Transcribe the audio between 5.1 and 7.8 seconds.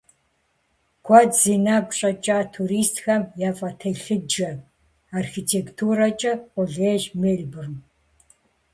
архитектурэкӀэ къулейщ Мельбурн.